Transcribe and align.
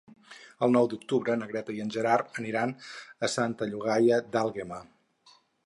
El 0.67 0.71
nou 0.75 0.87
d'octubre 0.93 1.35
na 1.41 1.47
Greta 1.51 1.75
i 1.75 1.83
en 1.83 1.91
Gerard 1.97 2.41
aniran 2.43 2.73
a 3.29 3.31
Santa 3.37 3.69
Llogaia 3.73 4.21
d'Àlguema. 4.33 4.85